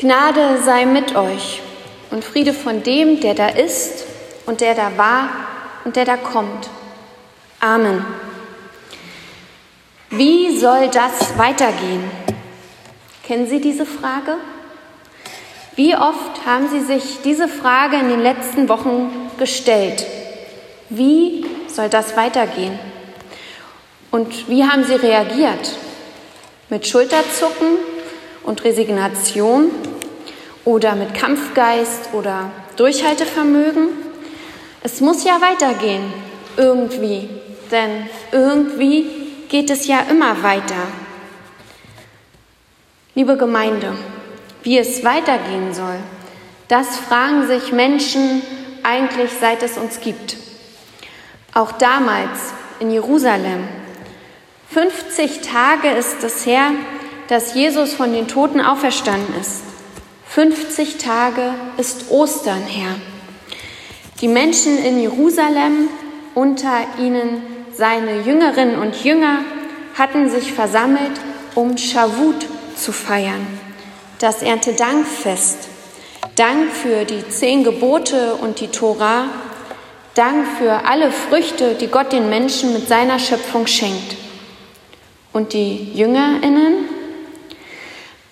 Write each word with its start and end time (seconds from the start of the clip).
Gnade 0.00 0.62
sei 0.64 0.86
mit 0.86 1.14
euch 1.14 1.60
und 2.10 2.24
Friede 2.24 2.54
von 2.54 2.82
dem, 2.82 3.20
der 3.20 3.34
da 3.34 3.48
ist 3.48 4.06
und 4.46 4.62
der 4.62 4.74
da 4.74 4.96
war 4.96 5.28
und 5.84 5.94
der 5.94 6.06
da 6.06 6.16
kommt. 6.16 6.70
Amen. 7.60 8.02
Wie 10.08 10.58
soll 10.58 10.88
das 10.88 11.36
weitergehen? 11.36 12.10
Kennen 13.24 13.46
Sie 13.46 13.60
diese 13.60 13.84
Frage? 13.84 14.38
Wie 15.76 15.94
oft 15.94 16.46
haben 16.46 16.70
Sie 16.70 16.80
sich 16.80 17.18
diese 17.22 17.46
Frage 17.46 17.96
in 17.96 18.08
den 18.08 18.22
letzten 18.22 18.70
Wochen 18.70 19.30
gestellt? 19.38 20.06
Wie 20.88 21.44
soll 21.68 21.90
das 21.90 22.16
weitergehen? 22.16 22.78
Und 24.10 24.48
wie 24.48 24.64
haben 24.64 24.82
Sie 24.82 24.94
reagiert? 24.94 25.76
Mit 26.70 26.86
Schulterzucken 26.86 27.76
und 28.42 28.64
Resignation 28.64 29.70
oder 30.64 30.94
mit 30.94 31.14
Kampfgeist 31.14 32.10
oder 32.12 32.50
Durchhaltevermögen. 32.76 33.88
Es 34.82 35.00
muss 35.00 35.24
ja 35.24 35.40
weitergehen, 35.40 36.12
irgendwie, 36.56 37.28
denn 37.70 38.08
irgendwie 38.32 39.06
geht 39.48 39.70
es 39.70 39.86
ja 39.86 40.00
immer 40.10 40.42
weiter. 40.42 40.86
Liebe 43.14 43.36
Gemeinde, 43.36 43.96
wie 44.62 44.78
es 44.78 45.04
weitergehen 45.04 45.74
soll, 45.74 45.96
das 46.68 46.96
fragen 46.96 47.46
sich 47.46 47.72
Menschen 47.72 48.42
eigentlich 48.82 49.30
seit 49.40 49.62
es 49.62 49.76
uns 49.76 50.00
gibt. 50.00 50.36
Auch 51.52 51.72
damals 51.72 52.54
in 52.78 52.90
Jerusalem. 52.90 53.68
50 54.72 55.40
Tage 55.40 55.90
ist 55.90 56.22
es 56.22 56.46
her, 56.46 56.70
dass 57.28 57.54
Jesus 57.54 57.92
von 57.92 58.12
den 58.12 58.28
Toten 58.28 58.60
auferstanden 58.60 59.34
ist. 59.40 59.69
50 60.32 60.98
Tage 60.98 61.54
ist 61.76 62.08
Ostern 62.12 62.62
her. 62.62 62.94
Die 64.20 64.28
Menschen 64.28 64.78
in 64.78 65.00
Jerusalem, 65.00 65.88
unter 66.36 66.86
ihnen 67.00 67.42
seine 67.72 68.20
Jüngerinnen 68.20 68.78
und 68.78 69.02
Jünger, 69.02 69.40
hatten 69.98 70.30
sich 70.30 70.52
versammelt, 70.52 71.10
um 71.56 71.76
Shavut 71.76 72.46
zu 72.76 72.92
feiern, 72.92 73.44
das 74.20 74.42
Erntedankfest. 74.42 75.68
Dank 76.36 76.70
für 76.70 77.04
die 77.04 77.28
zehn 77.28 77.64
Gebote 77.64 78.36
und 78.36 78.60
die 78.60 78.68
Tora, 78.68 79.24
Dank 80.14 80.46
für 80.58 80.84
alle 80.88 81.10
Früchte, 81.10 81.74
die 81.74 81.88
Gott 81.88 82.12
den 82.12 82.30
Menschen 82.30 82.72
mit 82.72 82.86
seiner 82.86 83.18
Schöpfung 83.18 83.66
schenkt. 83.66 84.14
Und 85.32 85.54
die 85.54 85.92
Jüngerinnen 85.92 86.99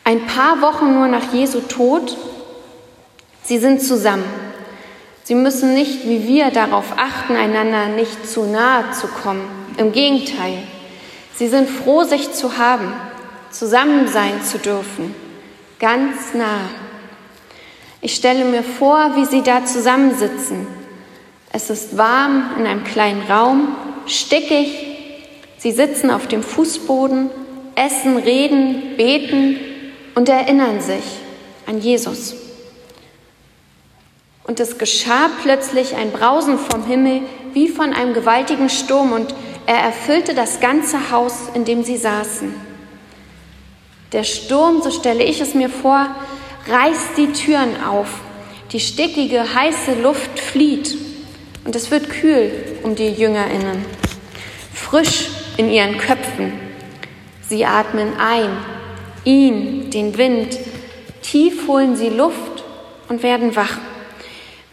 ein 0.09 0.25
paar 0.25 0.63
Wochen 0.63 0.95
nur 0.95 1.07
nach 1.07 1.35
Jesu 1.35 1.61
Tod, 1.61 2.17
sie 3.43 3.59
sind 3.59 3.83
zusammen. 3.83 4.25
Sie 5.23 5.35
müssen 5.35 5.75
nicht 5.75 6.09
wie 6.09 6.27
wir 6.27 6.51
darauf 6.51 6.95
achten, 6.97 7.37
einander 7.37 7.89
nicht 7.89 8.27
zu 8.27 8.45
nahe 8.45 8.91
zu 8.93 9.07
kommen. 9.07 9.47
Im 9.77 9.93
Gegenteil, 9.93 10.63
sie 11.35 11.49
sind 11.49 11.69
froh, 11.69 12.05
sich 12.05 12.33
zu 12.33 12.57
haben, 12.57 12.95
zusammen 13.51 14.09
sein 14.09 14.43
zu 14.43 14.57
dürfen, 14.57 15.15
ganz 15.79 16.33
nah. 16.33 16.71
Ich 18.01 18.15
stelle 18.15 18.47
mir 18.47 18.63
vor, 18.63 19.15
wie 19.15 19.27
sie 19.27 19.43
da 19.43 19.67
zusammensitzen. 19.67 20.67
Es 21.53 21.69
ist 21.69 21.99
warm 21.99 22.53
in 22.59 22.65
einem 22.65 22.85
kleinen 22.85 23.31
Raum, 23.31 23.77
stickig. 24.07 24.71
Sie 25.59 25.73
sitzen 25.73 26.11
auf 26.11 26.27
dem 26.29 26.43
Fußboden, 26.43 27.29
essen, 27.75 28.17
reden, 28.17 28.97
beten 28.97 29.68
und 30.19 30.29
erinnern 30.29 30.81
sich 30.81 31.05
an 31.65 31.81
Jesus. 31.81 32.35
Und 34.43 34.59
es 34.59 34.77
geschah 34.77 35.31
plötzlich 35.45 35.95
ein 35.95 36.11
Brausen 36.11 36.59
vom 36.59 36.85
Himmel 36.85 37.21
wie 37.53 37.69
von 37.69 37.93
einem 37.93 38.15
gewaltigen 38.15 38.69
Sturm 38.69 39.13
und 39.13 39.33
er 39.67 39.77
erfüllte 39.77 40.35
das 40.35 40.59
ganze 40.59 41.13
Haus, 41.13 41.35
in 41.55 41.65
dem 41.65 41.85
sie 41.85 41.97
saßen. 41.97 42.53
Der 44.11 44.25
Sturm, 44.25 44.83
so 44.83 44.91
stelle 44.91 45.23
ich 45.23 45.41
es 45.41 45.55
mir 45.55 45.71
vor, 45.71 46.09
reißt 46.67 47.17
die 47.17 47.33
Türen 47.33 47.81
auf. 47.85 48.09
Die 48.73 48.81
stickige, 48.81 49.55
heiße 49.55 50.03
Luft 50.03 50.41
flieht 50.41 50.99
und 51.65 51.77
es 51.77 51.93
wird 51.93 52.11
kühl 52.11 52.51
um 52.83 52.97
die 52.97 53.11
Jüngerinnen, 53.11 53.85
frisch 54.75 55.29
in 55.59 55.71
ihren 55.71 55.97
Köpfen. 55.97 56.55
Sie 57.49 57.65
atmen 57.65 58.19
ein 58.19 58.78
ihn, 59.25 59.91
den 59.91 60.17
Wind. 60.17 60.59
Tief 61.23 61.67
holen 61.69 61.97
sie 61.97 62.09
Luft 62.09 62.65
und 63.09 63.23
werden 63.23 63.57
wach. 63.57 63.79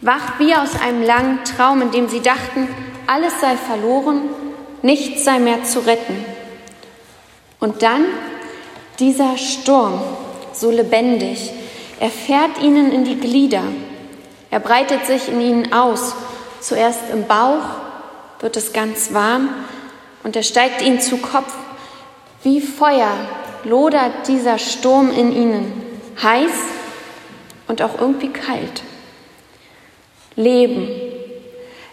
Wach 0.00 0.38
wie 0.38 0.54
aus 0.54 0.80
einem 0.80 1.02
langen 1.02 1.44
Traum, 1.44 1.82
in 1.82 1.90
dem 1.90 2.08
sie 2.08 2.20
dachten, 2.20 2.68
alles 3.06 3.40
sei 3.40 3.56
verloren, 3.56 4.22
nichts 4.82 5.24
sei 5.24 5.38
mehr 5.38 5.64
zu 5.64 5.80
retten. 5.80 6.24
Und 7.60 7.82
dann 7.82 8.04
dieser 8.98 9.38
Sturm, 9.38 10.00
so 10.52 10.70
lebendig, 10.70 11.50
er 11.98 12.10
fährt 12.10 12.62
ihnen 12.62 12.92
in 12.92 13.04
die 13.04 13.18
Glieder, 13.18 13.62
er 14.50 14.60
breitet 14.60 15.06
sich 15.06 15.28
in 15.28 15.40
ihnen 15.40 15.72
aus. 15.72 16.14
Zuerst 16.60 17.10
im 17.12 17.26
Bauch 17.26 17.64
wird 18.40 18.56
es 18.56 18.72
ganz 18.72 19.12
warm 19.12 19.48
und 20.22 20.36
er 20.36 20.42
steigt 20.42 20.82
ihnen 20.82 21.00
zu 21.00 21.18
Kopf. 21.18 21.52
Wie 22.42 22.60
Feuer 22.60 23.12
lodert 23.66 24.28
dieser 24.28 24.58
Sturm 24.58 25.10
in 25.10 25.32
ihnen, 25.32 25.72
heiß 26.22 26.52
und 27.66 27.82
auch 27.82 28.00
irgendwie 28.00 28.28
kalt. 28.28 28.82
Leben. 30.36 30.88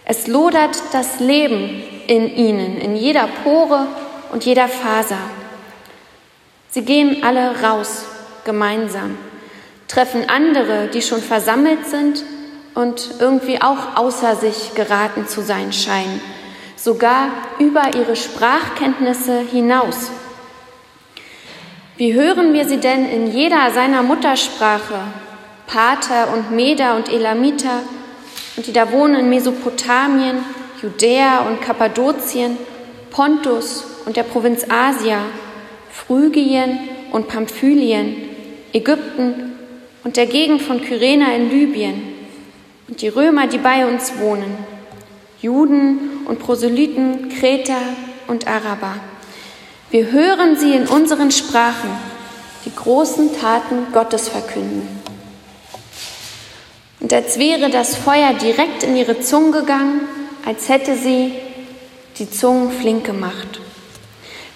Es 0.04 0.26
lodert 0.26 0.76
das 0.92 1.18
Leben 1.18 1.82
in 2.06 2.34
ihnen, 2.34 2.78
in 2.78 2.94
jeder 2.94 3.26
Pore 3.42 3.86
und 4.32 4.44
jeder 4.44 4.68
Faser. 4.68 5.18
Sie 6.70 6.82
gehen 6.82 7.24
alle 7.24 7.62
raus, 7.62 8.04
gemeinsam, 8.44 9.16
treffen 9.88 10.28
andere, 10.28 10.88
die 10.88 11.02
schon 11.02 11.22
versammelt 11.22 11.86
sind 11.86 12.22
und 12.74 13.14
irgendwie 13.18 13.62
auch 13.62 13.96
außer 13.96 14.36
sich 14.36 14.74
geraten 14.74 15.26
zu 15.26 15.40
sein 15.40 15.72
scheinen, 15.72 16.20
sogar 16.76 17.28
über 17.58 17.94
ihre 17.96 18.14
Sprachkenntnisse 18.14 19.40
hinaus. 19.40 20.10
Wie 21.96 22.12
hören 22.12 22.52
wir 22.52 22.66
sie 22.66 22.78
denn 22.78 23.08
in 23.08 23.30
jeder 23.30 23.70
seiner 23.70 24.02
Muttersprache? 24.02 24.98
Pater 25.68 26.34
und 26.34 26.50
Meder 26.50 26.96
und 26.96 27.08
Elamiter 27.08 27.82
und 28.56 28.66
die 28.66 28.72
da 28.72 28.90
wohnen 28.90 29.14
in 29.14 29.30
Mesopotamien, 29.30 30.38
Judäa 30.82 31.46
und 31.46 31.60
Kappadokien, 31.60 32.58
Pontus 33.10 33.84
und 34.06 34.16
der 34.16 34.24
Provinz 34.24 34.66
Asia, 34.68 35.20
Phrygien 35.88 36.80
und 37.12 37.28
Pamphylien, 37.28 38.16
Ägypten 38.72 39.52
und 40.02 40.16
der 40.16 40.26
Gegend 40.26 40.62
von 40.62 40.82
Kyrena 40.82 41.32
in 41.36 41.48
Libyen 41.48 42.02
und 42.88 43.02
die 43.02 43.08
Römer, 43.08 43.46
die 43.46 43.58
bei 43.58 43.86
uns 43.86 44.18
wohnen, 44.18 44.58
Juden 45.40 46.24
und 46.26 46.40
Proselyten, 46.40 47.28
Kreter 47.28 47.78
und 48.26 48.48
Araber. 48.48 48.96
Wir 49.94 50.10
hören 50.10 50.56
sie 50.56 50.74
in 50.74 50.88
unseren 50.88 51.30
Sprachen, 51.30 51.88
die 52.64 52.74
großen 52.74 53.38
Taten 53.38 53.92
Gottes 53.92 54.28
verkünden. 54.28 54.88
Und 56.98 57.12
als 57.12 57.38
wäre 57.38 57.70
das 57.70 57.94
Feuer 57.94 58.32
direkt 58.32 58.82
in 58.82 58.96
ihre 58.96 59.20
Zungen 59.20 59.52
gegangen, 59.52 60.00
als 60.44 60.68
hätte 60.68 60.96
sie 60.96 61.34
die 62.18 62.28
Zungen 62.28 62.72
flink 62.72 63.04
gemacht. 63.04 63.60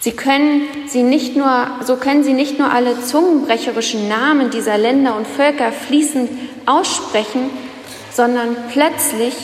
Sie 0.01 0.11
können 0.11 0.63
sie 0.89 1.05
nicht 1.05 1.37
nur, 1.37 1.69
so 1.85 1.95
können 1.95 2.25
sie 2.25 2.33
nicht 2.33 2.59
nur 2.59 2.73
alle 2.73 3.01
zungenbrecherischen 3.01 4.09
Namen 4.09 4.51
dieser 4.51 4.77
Länder 4.77 5.15
und 5.15 5.29
Völker 5.29 5.71
fließend 5.71 6.31
aussprechen, 6.67 7.49
sondern 8.13 8.57
plötzlich 8.73 9.35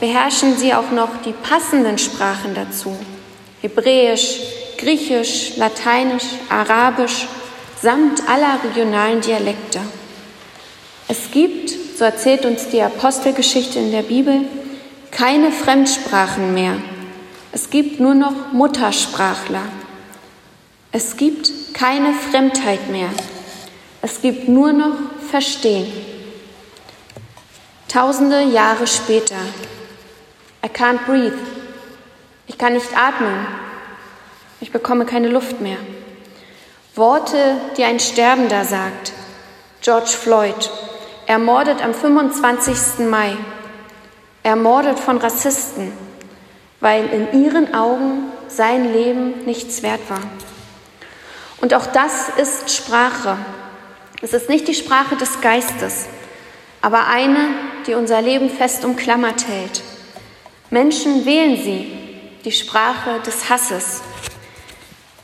beherrschen 0.00 0.56
sie 0.56 0.72
auch 0.72 0.90
noch 0.90 1.10
die 1.22 1.34
passenden 1.34 1.98
Sprachen 1.98 2.54
dazu. 2.54 2.96
Hebräisch, 3.60 4.40
Griechisch, 4.78 5.56
Lateinisch, 5.56 6.24
Arabisch 6.48 7.26
samt 7.80 8.28
aller 8.28 8.58
regionalen 8.64 9.20
Dialekte. 9.20 9.80
Es 11.08 11.30
gibt, 11.30 11.70
so 11.70 12.04
erzählt 12.04 12.44
uns 12.46 12.68
die 12.68 12.80
Apostelgeschichte 12.82 13.78
in 13.78 13.92
der 13.92 14.02
Bibel, 14.02 14.42
keine 15.10 15.52
Fremdsprachen 15.52 16.54
mehr. 16.54 16.76
Es 17.52 17.70
gibt 17.70 18.00
nur 18.00 18.14
noch 18.14 18.52
Muttersprachler. 18.52 19.62
Es 20.90 21.16
gibt 21.16 21.74
keine 21.74 22.12
Fremdheit 22.14 22.88
mehr. 22.88 23.10
Es 24.02 24.20
gibt 24.20 24.48
nur 24.48 24.72
noch 24.72 24.94
Verstehen. 25.30 25.92
Tausende 27.88 28.42
Jahre 28.42 28.86
später. 28.86 29.36
I 30.64 30.68
can't 30.68 31.04
breathe. 31.06 31.38
Ich 32.46 32.58
kann 32.58 32.72
nicht 32.74 32.96
atmen. 32.96 33.46
Ich 34.60 34.72
bekomme 34.72 35.04
keine 35.04 35.28
Luft 35.28 35.60
mehr. 35.60 35.78
Worte, 36.94 37.56
die 37.76 37.84
ein 37.84 38.00
Sterbender 38.00 38.64
sagt. 38.64 39.12
George 39.80 40.08
Floyd, 40.08 40.70
ermordet 41.26 41.82
am 41.82 41.92
25. 41.92 43.06
Mai, 43.10 43.36
ermordet 44.42 44.98
von 44.98 45.18
Rassisten, 45.18 45.92
weil 46.80 47.04
in 47.06 47.44
ihren 47.44 47.74
Augen 47.74 48.30
sein 48.48 48.92
Leben 48.92 49.44
nichts 49.44 49.82
wert 49.82 50.08
war. 50.08 50.22
Und 51.60 51.74
auch 51.74 51.86
das 51.86 52.28
ist 52.36 52.74
Sprache. 52.74 53.38
Es 54.22 54.32
ist 54.32 54.48
nicht 54.48 54.68
die 54.68 54.74
Sprache 54.74 55.16
des 55.16 55.40
Geistes, 55.40 56.06
aber 56.80 57.08
eine, 57.08 57.48
die 57.86 57.94
unser 57.94 58.22
Leben 58.22 58.50
fest 58.50 58.84
umklammert 58.84 59.48
hält. 59.48 59.82
Menschen 60.70 61.26
wählen 61.26 61.62
sie, 61.62 61.92
die 62.44 62.52
Sprache 62.52 63.20
des 63.26 63.48
Hasses. 63.48 64.02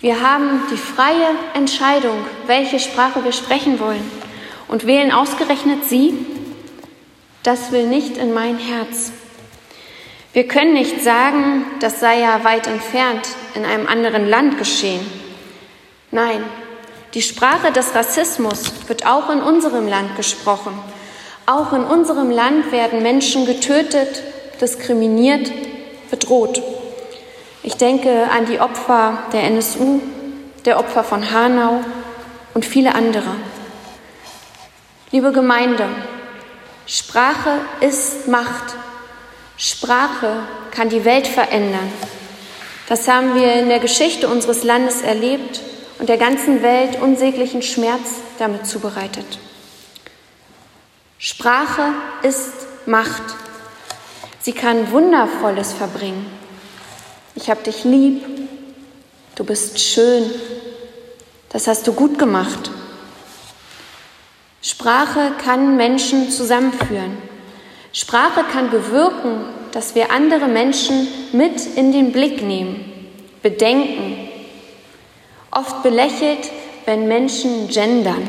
Wir 0.01 0.23
haben 0.23 0.63
die 0.71 0.79
freie 0.79 1.29
Entscheidung, 1.53 2.25
welche 2.47 2.81
Sprache 2.81 3.23
wir 3.23 3.33
sprechen 3.33 3.79
wollen 3.81 4.11
und 4.67 4.87
wählen 4.87 5.13
ausgerechnet 5.13 5.85
sie. 5.85 6.15
Das 7.43 7.71
will 7.71 7.87
nicht 7.87 8.17
in 8.17 8.33
mein 8.33 8.57
Herz. 8.57 9.13
Wir 10.33 10.49
können 10.49 10.73
nicht 10.73 11.03
sagen, 11.03 11.67
das 11.81 12.01
sei 12.01 12.21
ja 12.21 12.45
weit 12.45 12.67
entfernt 12.67 13.29
in 13.55 13.67
einem 13.67 13.87
anderen 13.87 14.27
Land 14.27 14.57
geschehen. 14.57 15.05
Nein, 16.11 16.45
die 17.13 17.23
Sprache 17.23 17.71
des 17.71 17.95
Rassismus 17.95 18.73
wird 18.87 19.07
auch 19.07 19.29
in 19.29 19.43
unserem 19.43 19.87
Land 19.87 20.17
gesprochen. 20.17 20.73
Auch 21.45 21.75
in 21.75 21.85
unserem 21.85 22.31
Land 22.31 22.73
werden 22.73 23.03
Menschen 23.03 23.45
getötet, 23.45 24.23
diskriminiert, 24.61 25.53
bedroht. 26.11 26.63
Ich 27.63 27.77
denke 27.77 28.29
an 28.31 28.47
die 28.47 28.59
Opfer 28.59 29.25
der 29.33 29.45
NSU, 29.45 30.01
der 30.65 30.79
Opfer 30.79 31.05
von 31.05 31.31
Hanau 31.31 31.85
und 32.55 32.65
viele 32.65 32.95
andere. 32.95 33.37
Liebe 35.11 35.31
Gemeinde, 35.33 35.87
Sprache 36.87 37.61
ist 37.81 38.29
Macht. 38.29 38.75
Sprache 39.59 40.45
kann 40.71 40.89
die 40.89 41.05
Welt 41.05 41.27
verändern. 41.27 41.93
Das 42.89 43.07
haben 43.07 43.35
wir 43.35 43.53
in 43.55 43.69
der 43.69 43.79
Geschichte 43.79 44.27
unseres 44.27 44.65
Landes 44.65 45.03
erlebt 45.03 45.61
und 45.99 46.09
der 46.09 46.17
ganzen 46.17 46.63
Welt 46.63 47.01
unsäglichen 47.01 47.61
Schmerz 47.61 48.09
damit 48.39 48.67
zubereitet. 48.67 49.39
Sprache 51.19 51.93
ist 52.23 52.55
Macht. 52.87 53.23
Sie 54.41 54.53
kann 54.53 54.91
Wundervolles 54.91 55.75
verbringen. 55.75 56.40
Ich 57.35 57.49
habe 57.49 57.63
dich 57.63 57.85
lieb, 57.85 58.25
du 59.37 59.45
bist 59.45 59.79
schön, 59.79 60.25
das 61.51 61.67
hast 61.67 61.87
du 61.87 61.93
gut 61.93 62.19
gemacht. 62.19 62.71
Sprache 64.63 65.33
kann 65.43 65.77
Menschen 65.77 66.31
zusammenführen. 66.31 67.17
Sprache 67.93 68.45
kann 68.53 68.71
bewirken, 68.71 69.45
dass 69.73 69.95
wir 69.95 70.11
andere 70.11 70.49
Menschen 70.49 71.09
mit 71.33 71.65
in 71.77 71.93
den 71.93 72.13
Blick 72.13 72.43
nehmen, 72.43 72.85
bedenken, 73.43 74.29
oft 75.51 75.83
belächelt, 75.83 76.51
wenn 76.85 77.09
Menschen 77.09 77.69
gendern. 77.69 78.29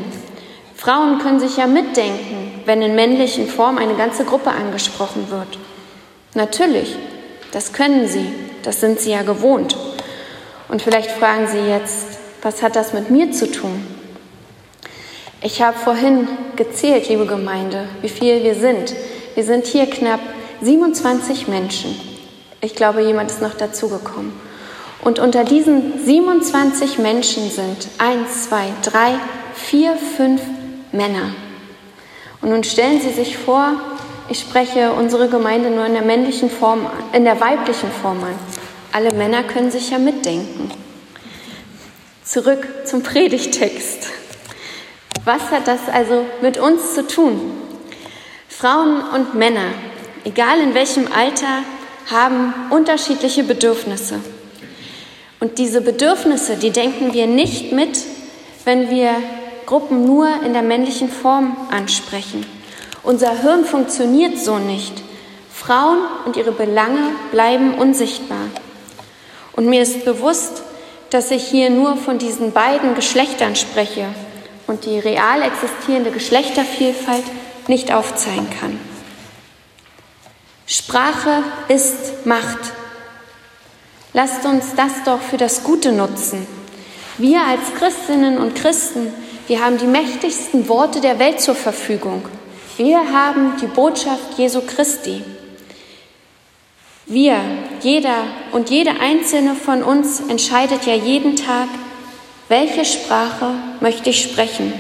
Frauen 0.76 1.20
können 1.20 1.40
sich 1.40 1.58
ja 1.58 1.68
mitdenken, 1.68 2.62
wenn 2.66 2.82
in 2.82 2.96
männlichen 2.96 3.48
Form 3.48 3.78
eine 3.78 3.96
ganze 3.96 4.26
Gruppe 4.26 4.52
angesprochen 4.52 5.30
wird. 5.30 5.60
Natürlich, 6.34 6.96
das 7.52 7.74
können 7.74 8.08
sie, 8.08 8.34
das 8.64 8.80
sind 8.80 9.00
sie 9.00 9.12
ja 9.12 9.24
gewohnt. 9.24 9.76
Und 10.68 10.82
vielleicht 10.82 11.12
fragen 11.12 11.48
Sie 11.48 11.70
jetzt, 11.70 12.20
was 12.42 12.62
hat 12.62 12.76
das 12.76 12.94
mit 12.94 13.10
mir 13.10 13.32
zu 13.32 13.52
tun? 13.52 13.86
Ich 15.42 15.62
habe 15.62 15.78
vorhin 15.78 16.28
gezählt, 16.56 17.10
liebe 17.10 17.26
Gemeinde, 17.26 17.88
wie 18.02 18.10
viel 18.10 18.44
wir 18.44 18.56
sind. 18.56 18.94
Wir 19.36 19.44
sind 19.44 19.66
hier 19.66 19.88
knapp 19.88 20.20
27 20.62 21.48
Menschen. 21.48 22.00
Ich 22.62 22.76
glaube, 22.76 23.02
jemand 23.02 23.32
ist 23.32 23.42
noch 23.42 23.56
dazugekommen. 23.56 24.34
Und 25.04 25.18
unter 25.18 25.44
diesen 25.44 26.06
27 26.06 27.00
Menschen 27.00 27.50
sind 27.50 27.88
eins, 27.98 28.48
zwei, 28.48 28.68
drei, 28.84 29.16
vier, 29.56 29.96
fünf 29.96 30.42
Männer. 30.92 31.34
Und 32.42 32.50
nun 32.50 32.64
stellen 32.64 33.02
Sie 33.02 33.10
sich 33.10 33.38
vor, 33.38 33.74
ich 34.32 34.40
spreche 34.40 34.94
unsere 34.94 35.28
Gemeinde 35.28 35.70
nur 35.70 35.86
in 35.86 35.92
der 35.92 36.04
männlichen 36.04 36.50
Form 36.50 36.86
an, 36.86 37.04
in 37.12 37.26
der 37.26 37.42
weiblichen 37.42 37.92
Form 37.92 38.24
an. 38.24 38.34
Alle 38.94 39.12
Männer 39.12 39.44
können 39.44 39.72
sich 39.72 39.90
ja 39.90 39.98
mitdenken. 39.98 40.72
Zurück 42.24 42.66
zum 42.86 43.04
Predigtext. 43.04 44.10
Was 45.26 45.52
hat 45.52 45.68
das 45.68 45.82
also 45.92 46.26
mit 46.42 46.58
uns 46.58 46.96
zu 46.96 47.06
tun? 47.06 47.52
Frauen 48.48 49.02
und 49.14 49.36
Männer, 49.36 49.74
egal 50.24 50.62
in 50.62 50.74
welchem 50.76 51.12
Alter, 51.12 51.64
haben 52.10 52.54
unterschiedliche 52.70 53.44
Bedürfnisse. 53.44 54.22
Und 55.42 55.58
diese 55.58 55.82
Bedürfnisse, 55.82 56.56
die 56.56 56.72
denken 56.72 57.14
wir 57.14 57.28
nicht 57.28 57.74
mit, 57.74 58.00
wenn 58.64 58.90
wir 58.90 59.12
Gruppen 59.66 60.06
nur 60.06 60.30
in 60.46 60.54
der 60.54 60.62
männlichen 60.62 61.10
Form 61.10 61.58
ansprechen. 61.70 62.61
Unser 63.04 63.42
Hirn 63.42 63.66
funktioniert 63.66 64.38
so 64.38 64.58
nicht. 64.58 64.94
Frauen 65.52 66.00
und 66.26 66.38
ihre 66.38 66.52
Belange 66.52 67.12
bleiben 67.32 67.76
unsichtbar. 67.76 68.48
Und 69.54 69.68
mir 69.68 69.82
ist 69.82 70.06
bewusst, 70.06 70.64
dass 71.10 71.32
ich 71.32 71.44
hier 71.44 71.70
nur 71.70 71.98
von 71.98 72.18
diesen 72.18 72.52
beiden 72.52 72.96
Geschlechtern 72.96 73.56
spreche 73.56 74.08
und 74.68 74.86
die 74.86 74.98
real 74.98 75.42
existierende 75.42 76.12
Geschlechtervielfalt 76.12 77.24
nicht 77.68 77.94
aufzeigen 77.94 78.50
kann. 78.60 78.80
Sprache 80.66 81.44
ist 81.68 82.26
Macht. 82.26 82.60
Lasst 84.14 84.46
uns 84.46 84.74
das 84.76 85.04
doch 85.06 85.22
für 85.22 85.38
das 85.38 85.64
Gute 85.64 85.92
nutzen. 85.92 86.48
Wir 87.18 87.42
als 87.42 87.74
Christinnen 87.78 88.38
und 88.38 88.56
Christen, 88.56 89.14
wir 89.48 89.64
haben 89.64 89.78
die 89.78 89.88
mächtigsten 89.88 90.70
Worte 90.70 91.02
der 91.02 91.20
Welt 91.20 91.42
zur 91.42 91.56
Verfügung. 91.56 92.24
Wir 92.84 93.14
haben 93.14 93.58
die 93.62 93.68
Botschaft 93.68 94.40
Jesu 94.40 94.62
Christi. 94.62 95.22
Wir, 97.06 97.40
jeder 97.82 98.24
und 98.54 98.72
jede 98.72 99.00
einzelne 99.00 99.54
von 99.54 99.84
uns 99.84 100.20
entscheidet 100.20 100.88
ja 100.88 100.96
jeden 100.96 101.36
Tag, 101.36 101.68
welche 102.50 102.84
Sprache 102.84 103.54
möchte 103.82 104.10
ich 104.10 104.24
sprechen? 104.24 104.74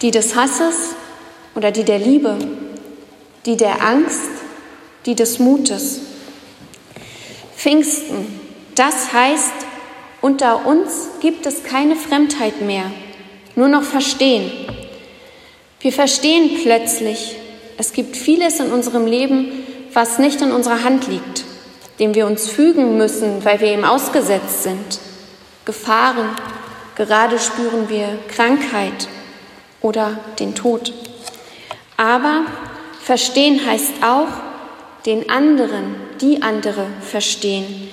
Die 0.00 0.12
des 0.12 0.36
Hasses 0.36 0.94
oder 1.56 1.72
die 1.72 1.82
der 1.82 1.98
Liebe? 1.98 2.38
Die 3.46 3.56
der 3.56 3.82
Angst? 3.82 4.30
Die 5.06 5.16
des 5.16 5.40
Mutes? 5.40 6.02
Pfingsten, 7.56 8.28
das 8.76 9.12
heißt, 9.12 9.54
unter 10.20 10.64
uns 10.64 11.08
gibt 11.20 11.46
es 11.46 11.64
keine 11.64 11.96
Fremdheit 11.96 12.60
mehr, 12.60 12.92
nur 13.56 13.66
noch 13.66 13.82
Verstehen. 13.82 14.52
Wir 15.86 15.92
verstehen 15.92 16.50
plötzlich, 16.64 17.36
es 17.78 17.92
gibt 17.92 18.16
vieles 18.16 18.58
in 18.58 18.72
unserem 18.72 19.06
Leben, 19.06 19.52
was 19.92 20.18
nicht 20.18 20.40
in 20.40 20.50
unserer 20.50 20.82
Hand 20.82 21.06
liegt, 21.06 21.44
dem 22.00 22.16
wir 22.16 22.26
uns 22.26 22.48
fügen 22.48 22.96
müssen, 22.96 23.44
weil 23.44 23.60
wir 23.60 23.72
ihm 23.72 23.84
ausgesetzt 23.84 24.64
sind. 24.64 24.98
Gefahren, 25.64 26.30
gerade 26.96 27.38
spüren 27.38 27.88
wir 27.88 28.18
Krankheit 28.26 29.06
oder 29.80 30.18
den 30.40 30.56
Tod. 30.56 30.92
Aber 31.96 32.46
verstehen 33.00 33.64
heißt 33.64 34.02
auch, 34.02 34.26
den 35.06 35.30
anderen, 35.30 35.94
die 36.20 36.42
andere 36.42 36.88
verstehen, 37.00 37.88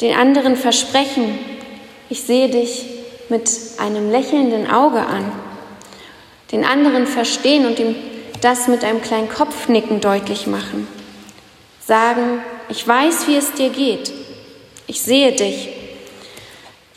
den 0.00 0.16
anderen 0.16 0.54
versprechen, 0.54 1.40
ich 2.08 2.22
sehe 2.22 2.48
dich 2.48 2.84
mit 3.28 3.50
einem 3.78 4.12
lächelnden 4.12 4.70
Auge 4.70 5.00
an, 5.00 5.49
den 6.52 6.64
anderen 6.64 7.06
verstehen 7.06 7.66
und 7.66 7.78
ihm 7.78 7.94
das 8.40 8.68
mit 8.68 8.84
einem 8.84 9.02
kleinen 9.02 9.28
Kopfnicken 9.28 10.00
deutlich 10.00 10.46
machen, 10.46 10.88
sagen, 11.86 12.42
ich 12.68 12.86
weiß, 12.86 13.26
wie 13.26 13.36
es 13.36 13.52
dir 13.52 13.70
geht, 13.70 14.12
ich 14.86 15.02
sehe 15.02 15.32
dich, 15.32 15.68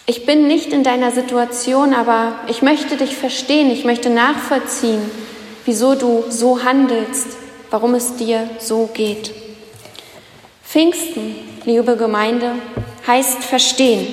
ich 0.05 0.25
bin 0.25 0.48
nicht 0.48 0.74
in 0.74 0.83
deiner 0.83 1.12
Situation, 1.12 1.93
aber 1.93 2.33
ich 2.48 2.62
möchte 2.62 2.98
dich 2.98 3.15
verstehen, 3.15 3.72
ich 3.72 3.86
möchte 3.86 4.10
nachvollziehen, 4.10 5.01
wieso 5.65 5.95
du 5.95 6.25
so 6.29 6.63
handelst, 6.63 7.27
warum 7.69 7.95
es 7.95 8.17
dir 8.17 8.50
so 8.60 8.89
geht. 8.93 9.31
Pfingsten, 10.63 11.36
liebe 11.65 11.95
Gemeinde, 11.95 12.55
heißt 13.07 13.43
verstehen. 13.43 14.05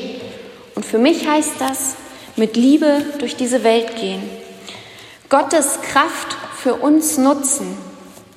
Und 0.76 0.85
für 0.85 0.99
mich 0.99 1.26
heißt 1.26 1.54
das, 1.59 1.97
mit 2.37 2.56
Liebe 2.56 3.02
durch 3.18 3.35
diese 3.35 3.64
Welt 3.64 3.97
gehen. 3.97 4.23
Gottes 5.30 5.78
Kraft 5.80 6.37
für 6.56 6.75
uns 6.75 7.16
nutzen, 7.16 7.78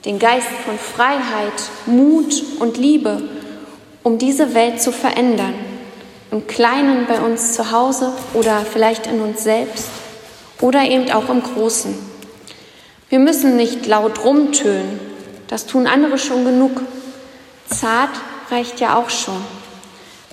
den 0.05 0.19
Geist 0.19 0.47
von 0.63 0.77
Freiheit, 0.77 1.51
Mut 1.87 2.43
und 2.59 2.77
Liebe, 2.77 3.19
um 4.03 4.19
diese 4.19 4.53
Welt 4.53 4.79
zu 4.79 4.91
verändern. 4.91 5.55
Im 6.29 6.45
Kleinen 6.45 7.07
bei 7.07 7.19
uns 7.19 7.53
zu 7.53 7.71
Hause 7.71 8.13
oder 8.35 8.59
vielleicht 8.59 9.07
in 9.07 9.21
uns 9.21 9.43
selbst 9.43 9.87
oder 10.61 10.83
eben 10.83 11.11
auch 11.11 11.29
im 11.29 11.41
Großen. 11.41 11.97
Wir 13.09 13.17
müssen 13.17 13.55
nicht 13.55 13.87
laut 13.87 14.23
rumtönen, 14.23 14.99
das 15.47 15.65
tun 15.65 15.87
andere 15.87 16.19
schon 16.19 16.45
genug. 16.45 16.83
Zart 17.67 18.11
reicht 18.51 18.79
ja 18.79 18.99
auch 18.99 19.09
schon. 19.09 19.43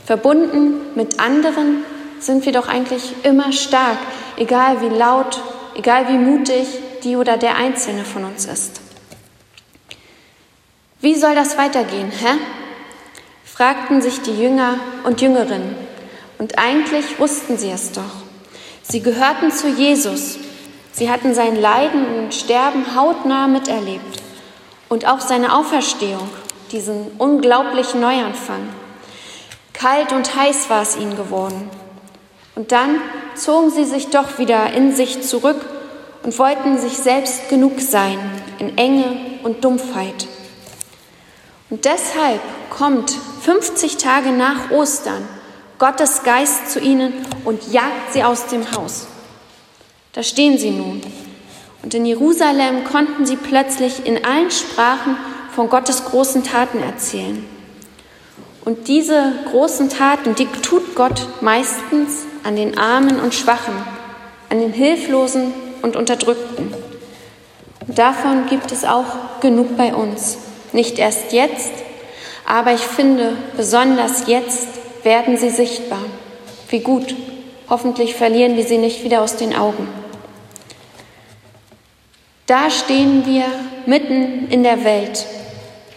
Verbunden 0.05 0.95
mit 0.95 1.21
anderen 1.21 1.85
sind 2.19 2.45
wir 2.45 2.53
doch 2.53 2.69
eigentlich 2.69 3.15
immer 3.23 3.51
stark, 3.51 3.97
egal 4.37 4.83
wie 4.83 4.95
laut, 4.95 5.41
egal 5.75 6.09
wie 6.09 6.19
mutig 6.19 6.67
die 7.03 7.17
oder 7.17 7.37
der 7.37 7.57
Einzelne 7.57 8.05
von 8.05 8.25
uns 8.25 8.47
ist. 8.47 8.81
Wie 11.01 11.15
soll 11.15 11.35
das 11.35 11.57
weitergehen, 11.57 12.11
hä? 12.11 12.39
fragten 13.45 14.01
sich 14.01 14.23
die 14.23 14.39
Jünger 14.41 14.79
und 15.05 15.21
Jüngerinnen. 15.21 15.75
Und 16.39 16.59
eigentlich 16.59 17.19
wussten 17.19 17.59
sie 17.59 17.71
es 17.71 17.93
doch. 17.93 18.23
Sie 18.83 19.03
gehörten 19.03 19.53
zu 19.53 19.69
Jesus. 19.69 20.39
Sie 20.93 21.11
hatten 21.11 21.35
sein 21.35 21.57
Leiden 21.57 22.07
und 22.19 22.35
Sterben 22.35 22.95
hautnah 22.97 23.47
miterlebt 23.47 24.23
und 24.89 25.07
auch 25.07 25.21
seine 25.21 25.55
Auferstehung, 25.55 26.29
diesen 26.73 27.13
unglaublichen 27.19 28.01
Neuanfang. 28.01 28.69
Kalt 29.73 30.13
und 30.13 30.35
heiß 30.35 30.69
war 30.69 30.83
es 30.83 30.97
ihnen 30.97 31.17
geworden. 31.17 31.71
Und 32.55 32.73
dann 32.73 33.01
zogen 33.43 33.71
sie 33.71 33.85
sich 33.85 34.09
doch 34.09 34.39
wieder 34.39 34.73
in 34.73 34.95
sich 34.95 35.23
zurück 35.23 35.65
und 36.23 36.39
wollten 36.39 36.79
sich 36.79 36.97
selbst 36.99 37.49
genug 37.49 37.81
sein 37.81 38.19
in 38.59 38.77
Enge 38.77 39.05
und 39.43 39.65
Dumpfheit. 39.65 40.27
Und 41.71 41.85
deshalb 41.85 42.41
kommt 42.69 43.17
50 43.43 43.97
Tage 43.97 44.31
nach 44.31 44.71
Ostern 44.71 45.27
Gottes 45.79 46.23
Geist 46.25 46.71
zu 46.71 46.81
ihnen 46.81 47.13
und 47.45 47.73
jagt 47.73 48.13
sie 48.13 48.23
aus 48.23 48.47
dem 48.47 48.71
Haus. 48.73 49.07
Da 50.13 50.23
stehen 50.23 50.59
sie 50.59 50.71
nun. 50.71 51.01
Und 51.83 51.95
in 51.95 52.05
Jerusalem 52.05 52.85
konnten 52.85 53.25
sie 53.25 53.37
plötzlich 53.37 54.05
in 54.05 54.25
allen 54.25 54.51
Sprachen 54.51 55.17
von 55.55 55.71
Gottes 55.71 56.05
großen 56.05 56.45
Taten 56.45 56.83
erzählen. 56.83 57.47
Und 58.65 58.89
diese 58.89 59.33
großen 59.51 59.89
Taten, 59.89 60.35
die 60.35 60.47
tut 60.47 60.95
Gott 60.95 61.27
meistens 61.41 62.27
an 62.45 62.57
den 62.57 62.79
Armen 62.79 63.21
und 63.21 63.35
Schwachen, 63.35 63.75
an 64.49 64.61
den 64.61 64.73
Hilflosen 64.73 65.53
und 65.83 65.97
Unterdrückten. 65.97 66.75
Und 67.87 67.99
davon 67.99 68.47
gibt 68.49 68.73
es 68.73 68.85
auch 68.85 69.41
genug 69.41 69.77
bei 69.77 69.95
uns. 69.95 70.39
Nicht 70.73 70.99
erst 70.99 71.33
jetzt, 71.33 71.73
aber 72.47 72.73
ich 72.73 72.81
finde, 72.81 73.37
besonders 73.57 74.27
jetzt 74.27 74.69
werden 75.03 75.37
sie 75.37 75.51
sichtbar. 75.51 76.05
Wie 76.69 76.81
gut. 76.81 77.15
Hoffentlich 77.69 78.15
verlieren 78.15 78.57
wir 78.57 78.65
sie 78.65 78.79
nicht 78.79 79.05
wieder 79.05 79.23
aus 79.23 79.37
den 79.37 79.55
Augen. 79.55 79.89
Da 82.47 82.69
stehen 82.69 83.25
wir 83.27 83.45
mitten 83.87 84.49
in 84.49 84.65
der 84.65 84.85
Welt, 84.85 85.25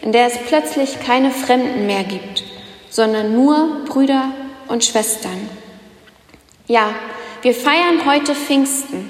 in 0.02 0.12
der 0.12 0.28
es 0.28 0.38
plötzlich 0.48 1.00
keine 1.00 1.32
Fremden 1.32 1.88
mehr 1.88 2.04
gibt, 2.04 2.44
sondern 2.92 3.34
nur 3.34 3.86
Brüder 3.86 4.26
und 4.68 4.86
Schwestern. 4.86 5.50
Ja, 6.68 6.96
wir 7.42 7.54
feiern 7.54 8.06
heute 8.06 8.34
Pfingsten. 8.34 9.10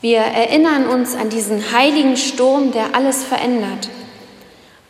Wir 0.00 0.20
erinnern 0.20 0.86
uns 0.86 1.14
an 1.14 1.28
diesen 1.28 1.70
heiligen 1.70 2.16
Sturm, 2.16 2.72
der 2.72 2.94
alles 2.94 3.24
verändert. 3.24 3.90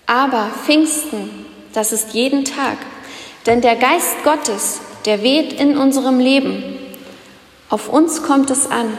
Aber 0.06 0.48
Pfingsten, 0.64 1.44
das 1.72 1.90
ist 1.90 2.14
jeden 2.14 2.44
Tag. 2.44 2.78
Denn 3.46 3.62
der 3.62 3.74
Geist 3.74 4.22
Gottes, 4.22 4.80
der 5.06 5.24
weht 5.24 5.52
in 5.54 5.76
unserem 5.76 6.20
Leben. 6.20 6.62
Auf 7.68 7.88
uns 7.88 8.22
kommt 8.22 8.52
es 8.52 8.70
an, 8.70 8.96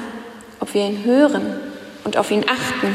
ob 0.60 0.74
wir 0.74 0.86
ihn 0.86 1.06
hören 1.06 1.56
und 2.04 2.18
auf 2.18 2.32
ihn 2.32 2.44
achten 2.44 2.94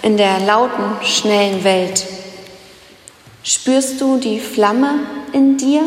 in 0.00 0.16
der 0.16 0.40
lauten, 0.40 1.04
schnellen 1.04 1.64
Welt. 1.64 2.06
Spürst 3.42 4.00
du 4.00 4.16
die 4.16 4.40
Flamme 4.40 5.00
in 5.34 5.58
dir? 5.58 5.82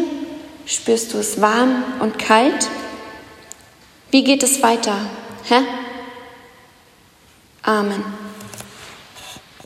Spürst 0.67 1.15
du 1.15 1.17
es 1.17 1.41
warm 1.41 1.83
und 2.01 2.19
kalt? 2.19 2.69
Wie 4.11 4.23
geht 4.25 4.43
es 4.43 4.61
weiter? 4.61 4.97
Hä? 5.47 5.61
Amen. 7.63 8.20